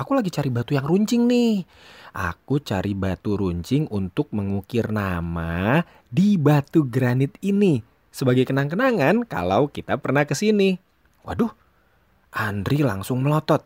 Aku 0.00 0.16
lagi 0.16 0.32
cari 0.32 0.48
batu 0.48 0.72
yang 0.72 0.88
runcing 0.88 1.28
nih. 1.28 1.60
Aku 2.16 2.56
cari 2.64 2.96
batu 2.96 3.36
runcing 3.36 3.84
untuk 3.92 4.32
mengukir 4.32 4.88
nama 4.88 5.84
di 6.08 6.40
batu 6.40 6.88
granit 6.88 7.36
ini. 7.44 7.84
Sebagai 8.08 8.48
kenang-kenangan 8.48 9.28
kalau 9.28 9.68
kita 9.68 10.00
pernah 10.00 10.24
ke 10.24 10.32
sini. 10.32 10.80
Waduh, 11.20 11.52
Andri 12.32 12.80
langsung 12.80 13.20
melotot. 13.20 13.60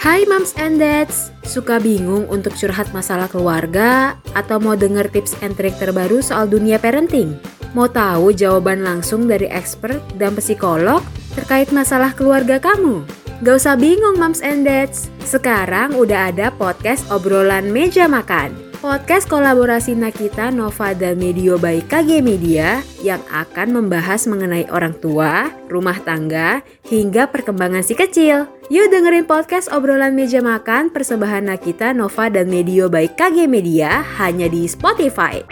Hai 0.00 0.24
moms 0.24 0.56
and 0.56 0.80
dads, 0.80 1.36
suka 1.44 1.76
bingung 1.76 2.24
untuk 2.32 2.56
curhat 2.56 2.88
masalah 2.96 3.28
keluarga 3.28 4.16
atau 4.32 4.56
mau 4.56 4.72
denger 4.72 5.12
tips 5.12 5.36
and 5.44 5.52
trik 5.60 5.76
terbaru 5.76 6.24
soal 6.24 6.48
dunia 6.48 6.80
parenting? 6.80 7.36
Mau 7.76 7.92
tahu 7.92 8.32
jawaban 8.32 8.80
langsung 8.80 9.28
dari 9.28 9.52
expert 9.52 10.00
dan 10.16 10.32
psikolog 10.40 11.04
terkait 11.36 11.68
masalah 11.76 12.16
keluarga 12.16 12.56
kamu? 12.56 13.27
Gak 13.38 13.54
usah 13.54 13.78
bingung 13.78 14.18
moms 14.18 14.42
and 14.42 14.66
dads, 14.66 15.14
sekarang 15.22 15.94
udah 15.94 16.34
ada 16.34 16.50
podcast 16.50 17.06
obrolan 17.06 17.70
meja 17.70 18.10
makan. 18.10 18.50
Podcast 18.82 19.30
kolaborasi 19.30 19.94
Nakita, 19.94 20.50
Nova, 20.50 20.90
dan 20.90 21.22
Medio 21.22 21.54
by 21.54 21.86
KG 21.86 22.18
Media 22.18 22.82
yang 22.98 23.22
akan 23.30 23.78
membahas 23.78 24.26
mengenai 24.26 24.66
orang 24.74 24.90
tua, 24.98 25.54
rumah 25.70 26.02
tangga, 26.02 26.66
hingga 26.90 27.30
perkembangan 27.30 27.86
si 27.86 27.94
kecil. 27.94 28.50
Yuk 28.74 28.90
dengerin 28.90 29.30
podcast 29.30 29.70
obrolan 29.70 30.18
meja 30.18 30.42
makan 30.42 30.90
persembahan 30.90 31.46
Nakita, 31.46 31.94
Nova, 31.94 32.26
dan 32.26 32.50
Medio 32.50 32.90
by 32.90 33.06
KG 33.14 33.46
Media 33.46 34.02
hanya 34.18 34.50
di 34.50 34.66
Spotify. 34.66 35.46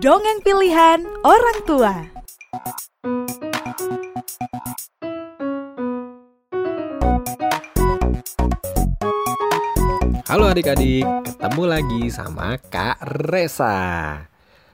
Dongeng 0.00 0.40
pilihan 0.40 1.04
orang 1.20 1.58
tua. 1.68 1.92
Halo 10.34 10.50
adik-adik, 10.50 11.06
ketemu 11.30 11.62
lagi 11.62 12.02
sama 12.10 12.58
Kak 12.58 13.06
Resa. 13.30 13.78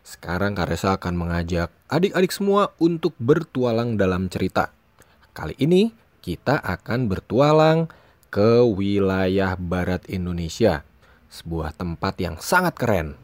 Sekarang 0.00 0.56
Kak 0.56 0.72
Resa 0.72 0.96
akan 0.96 1.12
mengajak 1.12 1.68
adik-adik 1.84 2.32
semua 2.32 2.72
untuk 2.80 3.12
bertualang 3.20 4.00
dalam 4.00 4.32
cerita. 4.32 4.72
Kali 5.36 5.52
ini 5.60 5.92
kita 6.24 6.64
akan 6.64 7.12
bertualang 7.12 7.92
ke 8.32 8.64
wilayah 8.64 9.52
barat 9.60 10.00
Indonesia, 10.08 10.80
sebuah 11.28 11.76
tempat 11.76 12.16
yang 12.24 12.40
sangat 12.40 12.80
keren. 12.80 13.20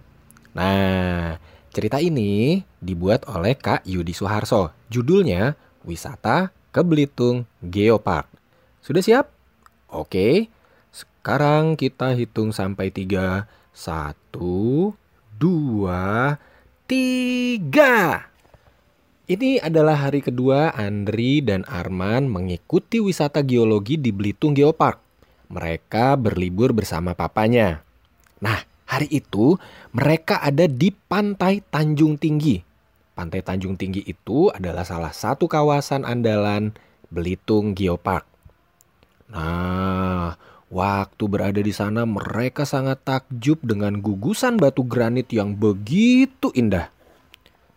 Nah, 0.53 1.41
cerita 1.73 2.05
ini 2.05 2.61
dibuat 2.85 3.25
oleh 3.33 3.57
Kak 3.57 3.89
Yudi 3.89 4.13
Suharso. 4.13 4.77
Judulnya 4.93 5.57
Wisata 5.89 6.53
ke 6.69 6.85
Belitung 6.85 7.49
Geopark. 7.65 8.29
Sudah 8.85 9.01
siap? 9.01 9.33
Oke, 9.89 10.53
sekarang 11.27 11.75
kita 11.75 12.15
hitung 12.15 12.55
sampai 12.55 12.95
tiga. 12.95 13.51
Satu, 13.75 14.95
dua, 15.35 16.39
tiga. 16.87 18.31
Ini 19.27 19.59
adalah 19.59 20.07
hari 20.07 20.23
kedua 20.23 20.71
Andri 20.71 21.43
dan 21.43 21.67
Arman 21.67 22.31
mengikuti 22.31 23.03
wisata 23.03 23.43
geologi 23.43 23.99
di 23.99 24.15
Belitung 24.15 24.55
Geopark. 24.55 25.03
Mereka 25.51 26.15
berlibur 26.15 26.71
bersama 26.71 27.19
papanya. 27.19 27.83
Nah, 28.39 28.63
hari 28.87 29.11
itu 29.11 29.59
mereka 29.99 30.39
ada 30.39 30.71
di 30.71 30.95
Pantai 30.95 31.59
Tanjung 31.59 32.23
Tinggi. 32.23 32.63
Pantai 33.19 33.43
Tanjung 33.43 33.75
Tinggi 33.75 34.07
itu 34.07 34.47
adalah 34.55 34.87
salah 34.87 35.11
satu 35.11 35.51
kawasan 35.51 36.07
andalan 36.07 36.71
Belitung 37.11 37.75
Geopark. 37.75 38.23
Nah, 39.35 40.55
Waktu 40.67 41.25
berada 41.31 41.63
di 41.63 41.71
sana, 41.71 42.03
mereka 42.03 42.67
sangat 42.67 43.07
takjub 43.07 43.63
dengan 43.63 44.03
gugusan 44.03 44.59
batu 44.59 44.83
granit 44.83 45.31
yang 45.31 45.55
begitu 45.55 46.51
indah. 46.59 46.91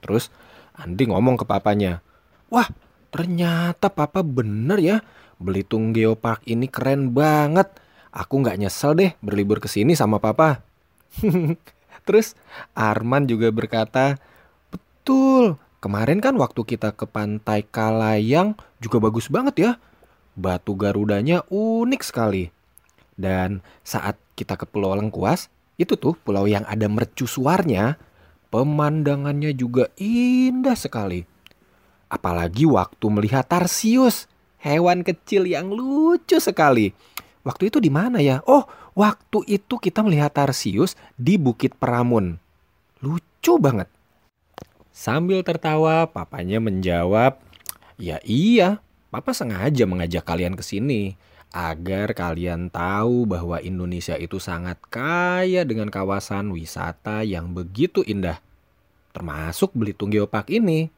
Terus 0.02 0.34
Andi 0.80 1.12
ngomong 1.12 1.36
ke 1.36 1.46
papanya, 1.46 2.00
"Wah, 2.47 2.66
ternyata 3.12 3.91
papa 3.91 4.24
bener 4.24 4.80
ya. 4.80 4.97
Belitung 5.38 5.91
Geopark 5.91 6.47
ini 6.47 6.72
keren 6.72 7.12
banget. 7.12 7.68
Aku 8.09 8.40
nggak 8.41 8.58
nyesel 8.58 8.96
deh 8.96 9.12
berlibur 9.19 9.62
ke 9.62 9.68
sini 9.68 9.94
sama 9.94 10.18
papa." 10.18 10.63
Terus 12.08 12.34
Arman 12.74 13.30
juga 13.30 13.52
berkata, 13.53 14.18
"Betul, 14.74 15.59
kemarin 15.84 16.24
kan 16.24 16.34
waktu 16.40 16.63
kita 16.66 16.96
ke 16.96 17.06
pantai 17.06 17.68
Kalayang 17.68 18.58
juga 18.81 18.97
bagus 18.97 19.30
banget 19.30 19.56
ya. 19.59 19.72
Batu 20.34 20.74
Garudanya 20.80 21.46
unik 21.52 22.02
sekali." 22.02 22.59
Dan 23.19 23.59
saat 23.84 24.16
kita 24.40 24.56
ke 24.56 24.63
Pulau 24.63 24.96
Lengkuas, 24.96 25.52
itu 25.75 26.00
tuh 26.00 26.16
pulau 26.16 26.47
yang 26.47 26.63
ada 26.63 26.88
mercusuarnya, 26.88 28.00
pemandangannya 28.47 29.52
juga 29.52 29.91
indah 30.00 30.80
sekali. 30.80 31.28
Apalagi 32.07 32.63
waktu 32.63 33.06
melihat 33.12 33.44
Tarsius, 33.47 34.31
hewan 34.63 35.03
kecil 35.03 35.47
yang 35.47 35.68
lucu 35.68 36.40
sekali. 36.40 36.96
Waktu 37.44 37.72
itu 37.72 37.84
di 37.84 37.91
mana 37.91 38.24
ya? 38.24 38.40
Oh, 38.47 38.68
waktu 38.96 39.44
itu 39.47 39.75
kita 39.80 40.00
melihat 40.03 40.31
Tarsius 40.31 40.96
di 41.19 41.36
Bukit 41.36 41.75
Peramun. 41.75 42.40
Lucu 43.03 43.59
banget. 43.59 43.88
Sambil 44.91 45.44
tertawa, 45.47 46.12
papanya 46.12 46.59
menjawab, 46.59 47.40
"Ya 47.96 48.19
iya, 48.28 48.84
papa 49.07 49.31
sengaja 49.31 49.88
mengajak 49.88 50.28
kalian 50.28 50.59
ke 50.59 50.63
sini 50.63 51.16
agar 51.50 52.14
kalian 52.14 52.70
tahu 52.70 53.26
bahwa 53.26 53.58
Indonesia 53.58 54.14
itu 54.14 54.38
sangat 54.38 54.78
kaya 54.94 55.66
dengan 55.66 55.90
kawasan 55.90 56.54
wisata 56.54 57.26
yang 57.26 57.58
begitu 57.58 58.06
indah, 58.06 58.38
termasuk 59.12 59.74
Belitung 59.74 60.14
Geopark 60.14 60.54
ini. 60.54 60.94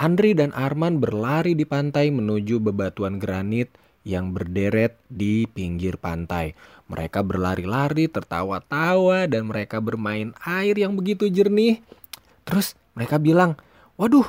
Andri 0.00 0.32
dan 0.32 0.52
Arman 0.56 0.96
berlari 0.96 1.52
di 1.52 1.68
pantai 1.68 2.08
menuju 2.08 2.60
bebatuan 2.60 3.20
granit 3.20 3.68
yang 4.00 4.32
berderet 4.32 4.96
di 5.12 5.44
pinggir 5.44 6.00
pantai. 6.00 6.56
Mereka 6.88 7.20
berlari-lari, 7.20 8.08
tertawa-tawa, 8.08 9.28
dan 9.28 9.44
mereka 9.44 9.76
bermain 9.84 10.32
air 10.40 10.72
yang 10.76 10.96
begitu 10.96 11.28
jernih. 11.28 11.84
Terus 12.48 12.74
mereka 12.96 13.20
bilang, 13.20 13.60
"Waduh, 14.00 14.24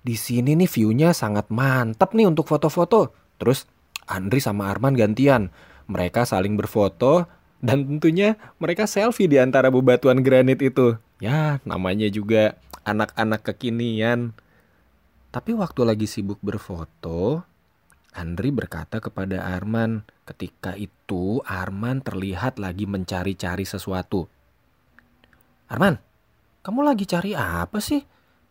di 0.00 0.16
sini 0.16 0.56
nih 0.56 0.68
view-nya 0.68 1.12
sangat 1.12 1.52
mantap 1.52 2.16
nih 2.16 2.32
untuk 2.32 2.48
foto-foto." 2.48 3.12
Terus 3.36 3.68
Andri 4.06 4.42
sama 4.42 4.70
Arman 4.70 4.94
gantian. 4.94 5.54
Mereka 5.90 6.26
saling 6.26 6.54
berfoto 6.54 7.26
dan 7.62 7.86
tentunya 7.86 8.34
mereka 8.58 8.90
selfie 8.90 9.30
di 9.30 9.38
antara 9.38 9.70
bebatuan 9.70 10.20
granit 10.20 10.58
itu. 10.62 10.98
Ya, 11.22 11.62
namanya 11.62 12.10
juga 12.10 12.58
anak-anak 12.82 13.46
kekinian. 13.46 14.34
Tapi 15.32 15.56
waktu 15.56 15.86
lagi 15.86 16.04
sibuk 16.10 16.42
berfoto, 16.42 17.46
Andri 18.12 18.52
berkata 18.52 19.00
kepada 19.00 19.40
Arman, 19.56 20.04
ketika 20.28 20.76
itu 20.76 21.40
Arman 21.48 22.04
terlihat 22.04 22.60
lagi 22.60 22.84
mencari-cari 22.84 23.64
sesuatu. 23.64 24.28
Arman, 25.72 25.96
kamu 26.60 26.80
lagi 26.84 27.08
cari 27.08 27.32
apa 27.32 27.80
sih? 27.80 28.04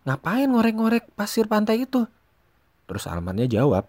Ngapain 0.10 0.50
ngorek-ngorek 0.50 1.14
pasir 1.14 1.46
pantai 1.46 1.86
itu? 1.86 2.10
Terus 2.90 3.06
Armannya 3.06 3.46
jawab, 3.46 3.86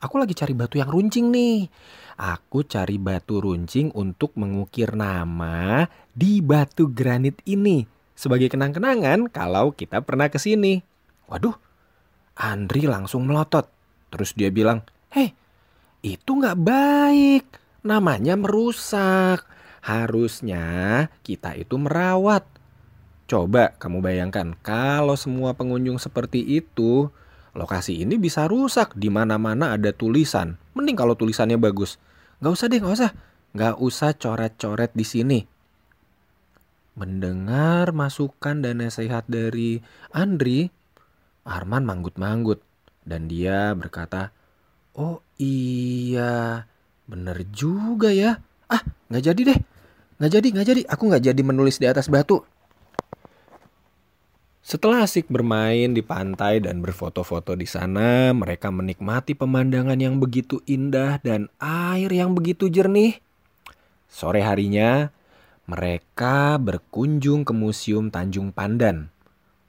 Aku 0.00 0.16
lagi 0.16 0.32
cari 0.32 0.56
batu 0.56 0.80
yang 0.80 0.88
runcing 0.88 1.28
nih. 1.28 1.68
Aku 2.16 2.64
cari 2.64 2.96
batu 2.96 3.36
runcing 3.36 3.92
untuk 3.92 4.32
mengukir 4.40 4.96
nama 4.96 5.84
di 6.16 6.40
batu 6.40 6.88
granit 6.88 7.44
ini. 7.44 7.84
Sebagai 8.16 8.48
kenang-kenangan 8.48 9.28
kalau 9.28 9.76
kita 9.76 10.00
pernah 10.00 10.32
ke 10.32 10.40
sini. 10.40 10.80
Waduh, 11.28 11.52
Andri 12.40 12.88
langsung 12.88 13.28
melotot. 13.28 13.68
Terus 14.08 14.32
dia 14.32 14.48
bilang, 14.48 14.80
Hei, 15.12 15.36
itu 16.00 16.32
nggak 16.32 16.56
baik. 16.56 17.44
Namanya 17.84 18.40
merusak. 18.40 19.44
Harusnya 19.84 20.64
kita 21.20 21.56
itu 21.60 21.76
merawat. 21.76 22.48
Coba 23.28 23.76
kamu 23.76 24.00
bayangkan 24.00 24.56
kalau 24.64 25.14
semua 25.14 25.52
pengunjung 25.52 26.00
seperti 26.00 26.40
itu, 26.40 27.12
Lokasi 27.50 28.06
ini 28.06 28.14
bisa 28.14 28.46
rusak 28.46 28.94
di 28.94 29.10
mana-mana 29.10 29.74
ada 29.74 29.90
tulisan. 29.90 30.54
Mending 30.78 30.94
kalau 30.94 31.18
tulisannya 31.18 31.58
bagus. 31.58 31.98
Gak 32.38 32.52
usah 32.54 32.66
deh, 32.70 32.78
gak 32.78 32.94
usah. 32.94 33.10
Gak 33.50 33.76
usah 33.82 34.10
coret-coret 34.14 34.94
di 34.94 35.02
sini. 35.02 35.40
Mendengar 36.94 37.90
masukan 37.90 38.62
dan 38.62 38.82
nasihat 38.82 39.26
dari 39.26 39.82
Andri, 40.14 40.70
Arman 41.42 41.82
manggut-manggut. 41.82 42.62
Dan 43.02 43.26
dia 43.26 43.74
berkata, 43.74 44.30
Oh 44.94 45.22
iya, 45.40 46.66
bener 47.10 47.42
juga 47.50 48.14
ya. 48.14 48.38
Ah, 48.70 48.82
gak 49.10 49.26
jadi 49.26 49.40
deh. 49.54 49.58
Gak 50.22 50.30
jadi, 50.38 50.48
gak 50.54 50.66
jadi. 50.70 50.82
Aku 50.86 51.10
gak 51.10 51.24
jadi 51.26 51.42
menulis 51.42 51.82
di 51.82 51.90
atas 51.90 52.06
batu. 52.06 52.46
Setelah 54.60 55.08
asik 55.08 55.32
bermain 55.32 55.96
di 55.96 56.04
pantai 56.04 56.60
dan 56.60 56.84
berfoto-foto 56.84 57.56
di 57.56 57.64
sana, 57.64 58.36
mereka 58.36 58.68
menikmati 58.68 59.32
pemandangan 59.32 59.96
yang 59.96 60.20
begitu 60.20 60.60
indah 60.68 61.16
dan 61.24 61.48
air 61.56 62.12
yang 62.12 62.36
begitu 62.36 62.68
jernih. 62.68 63.24
Sore 64.04 64.44
harinya, 64.44 65.08
mereka 65.64 66.60
berkunjung 66.60 67.48
ke 67.48 67.56
Museum 67.56 68.12
Tanjung 68.12 68.52
Pandan 68.52 69.08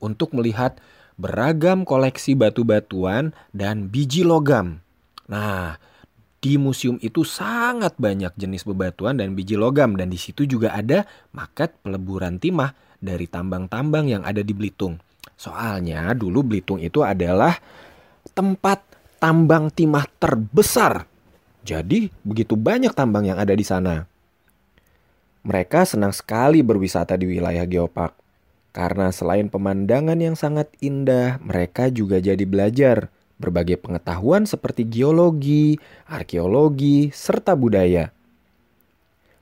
untuk 0.04 0.36
melihat 0.36 0.76
beragam 1.16 1.88
koleksi 1.88 2.36
batu-batuan 2.36 3.32
dan 3.56 3.88
biji 3.88 4.28
logam. 4.28 4.84
Nah, 5.32 5.80
di 6.42 6.58
museum 6.58 6.98
itu 7.06 7.22
sangat 7.22 7.94
banyak 8.02 8.34
jenis 8.34 8.66
bebatuan 8.66 9.22
dan 9.22 9.38
biji 9.38 9.54
logam 9.54 9.94
dan 9.94 10.10
di 10.10 10.18
situ 10.18 10.50
juga 10.50 10.74
ada 10.74 11.06
market 11.32 11.78
peleburan 11.86 12.42
timah 12.42 12.74
dari 13.02 13.26
tambang-tambang 13.26 14.08
yang 14.08 14.24
ada 14.24 14.46
di 14.46 14.54
Belitung. 14.54 15.02
Soalnya 15.36 16.14
dulu 16.14 16.46
Belitung 16.46 16.78
itu 16.78 17.02
adalah 17.02 17.58
tempat 18.38 18.86
tambang 19.18 19.74
timah 19.74 20.06
terbesar. 20.22 21.10
Jadi 21.66 22.14
begitu 22.22 22.54
banyak 22.54 22.94
tambang 22.94 23.26
yang 23.26 23.42
ada 23.42 23.58
di 23.58 23.66
sana. 23.66 24.06
Mereka 25.42 25.90
senang 25.90 26.14
sekali 26.14 26.62
berwisata 26.62 27.18
di 27.18 27.26
wilayah 27.26 27.66
Geopark. 27.66 28.14
Karena 28.72 29.12
selain 29.12 29.52
pemandangan 29.52 30.16
yang 30.16 30.38
sangat 30.38 30.72
indah, 30.80 31.42
mereka 31.44 31.92
juga 31.92 32.24
jadi 32.24 32.46
belajar 32.48 33.12
berbagai 33.42 33.82
pengetahuan 33.82 34.46
seperti 34.46 34.86
geologi, 34.86 35.76
arkeologi, 36.06 37.10
serta 37.10 37.58
budaya. 37.58 38.14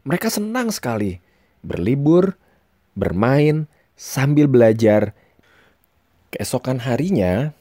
Mereka 0.07 0.31
senang 0.31 0.71
sekali 0.71 1.19
berlibur 1.59 2.39
bermain, 2.93 3.67
sambil 3.99 4.47
belajar. 4.47 5.13
Keesokan 6.29 6.79
harinya 6.85 7.51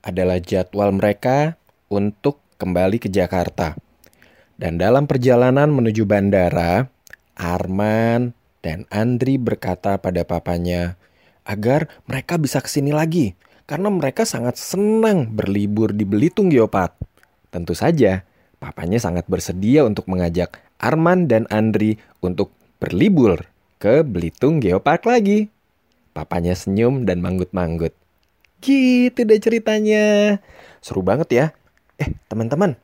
adalah 0.00 0.40
jadwal 0.40 0.90
mereka 0.96 1.60
untuk 1.92 2.40
kembali 2.56 2.98
ke 3.00 3.08
Jakarta. 3.12 3.76
Dan 4.60 4.76
dalam 4.76 5.08
perjalanan 5.08 5.72
menuju 5.72 6.04
bandara, 6.04 6.88
Arman 7.36 8.36
dan 8.60 8.84
Andri 8.92 9.40
berkata 9.40 9.96
pada 9.96 10.20
papanya 10.28 11.00
agar 11.48 11.88
mereka 12.04 12.36
bisa 12.36 12.60
ke 12.60 12.68
sini 12.68 12.92
lagi 12.92 13.32
karena 13.64 13.88
mereka 13.88 14.28
sangat 14.28 14.60
senang 14.60 15.32
berlibur 15.32 15.96
di 15.96 16.04
Belitung 16.04 16.52
Geopark. 16.52 16.92
Tentu 17.48 17.72
saja, 17.72 18.28
papanya 18.60 19.00
sangat 19.00 19.24
bersedia 19.26 19.88
untuk 19.88 20.04
mengajak 20.12 20.60
Arman 20.76 21.24
dan 21.24 21.48
Andri 21.48 21.96
untuk 22.20 22.52
berlibur 22.76 23.48
ke 23.80 24.04
Belitung 24.04 24.60
Geopark 24.60 25.08
lagi. 25.08 25.48
Papanya 26.12 26.52
senyum 26.52 27.08
dan 27.08 27.24
manggut-manggut. 27.24 27.96
Gitu 28.60 29.16
deh 29.24 29.40
ceritanya. 29.40 30.36
Seru 30.84 31.00
banget 31.00 31.28
ya. 31.32 31.46
Eh, 31.96 32.12
teman-teman. 32.28 32.76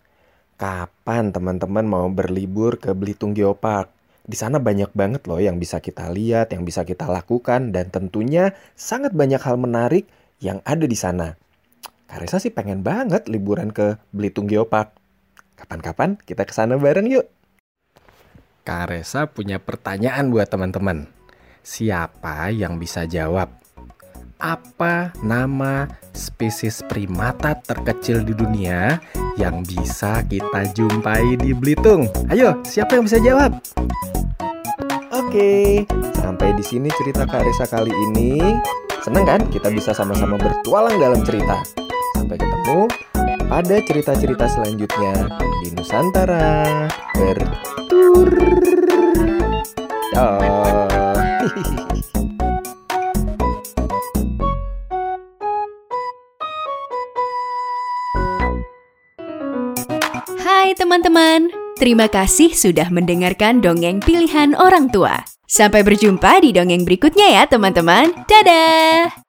Kapan 0.57 1.37
teman-teman 1.37 1.85
mau 1.85 2.09
berlibur 2.09 2.81
ke 2.81 2.97
Belitung 2.97 3.37
Geopark? 3.37 3.93
Di 4.25 4.41
sana 4.41 4.57
banyak 4.57 4.97
banget 4.97 5.29
loh 5.29 5.37
yang 5.37 5.61
bisa 5.61 5.85
kita 5.85 6.09
lihat, 6.09 6.57
yang 6.57 6.65
bisa 6.65 6.89
kita 6.89 7.05
lakukan, 7.05 7.77
dan 7.77 7.93
tentunya 7.93 8.57
sangat 8.73 9.13
banyak 9.13 9.39
hal 9.45 9.61
menarik 9.61 10.09
yang 10.41 10.65
ada 10.65 10.89
di 10.89 10.97
sana. 10.97 11.37
Karesa 12.09 12.41
sih 12.41 12.51
pengen 12.57 12.81
banget 12.81 13.29
liburan 13.29 13.69
ke 13.69 14.01
Belitung 14.17 14.49
Geopark. 14.49 14.97
Kapan-kapan 15.61 16.17
kita 16.25 16.49
ke 16.49 16.57
sana 16.57 16.81
bareng 16.81 17.05
yuk. 17.05 17.36
Karesa 18.67 19.31
punya 19.31 19.63
pertanyaan 19.63 20.35
buat 20.35 20.51
teman-teman. 20.51 21.07
Siapa 21.63 22.51
yang 22.51 22.83
bisa 22.83 23.07
jawab? 23.07 23.55
Apa 24.43 25.15
nama 25.23 25.87
spesies 26.11 26.83
primata 26.83 27.55
terkecil 27.63 28.27
di 28.27 28.35
dunia 28.35 28.99
yang 29.39 29.63
bisa 29.63 30.27
kita 30.27 30.67
jumpai 30.75 31.39
di 31.39 31.55
Belitung? 31.55 32.11
Ayo, 32.27 32.59
siapa 32.67 32.99
yang 32.99 33.07
bisa 33.07 33.23
jawab? 33.23 33.55
Oke, 35.15 35.87
sampai 36.19 36.51
di 36.59 36.67
sini 36.67 36.91
cerita 36.99 37.23
Karesa 37.23 37.71
kali 37.71 37.95
ini. 38.11 38.43
Senang 39.07 39.31
kan 39.31 39.47
kita 39.47 39.71
bisa 39.71 39.95
sama-sama 39.95 40.35
bertualang 40.43 40.99
dalam 40.99 41.23
cerita. 41.23 41.63
Sampai 42.19 42.35
ketemu 42.35 42.91
pada 43.47 43.79
cerita-cerita 43.79 44.47
selanjutnya 44.51 45.31
di 45.63 45.69
Nusantara 45.75 46.67
bertur. 47.15 48.31
Hai 60.43 60.75
teman-teman, 60.75 61.51
terima 61.79 62.11
kasih 62.11 62.51
sudah 62.51 62.91
mendengarkan 62.91 63.63
dongeng 63.63 64.03
pilihan 64.03 64.59
orang 64.59 64.91
tua. 64.91 65.23
Sampai 65.47 65.87
berjumpa 65.87 66.43
di 66.43 66.51
dongeng 66.51 66.83
berikutnya 66.83 67.31
ya 67.31 67.43
teman-teman. 67.47 68.11
Dadah! 68.27 69.26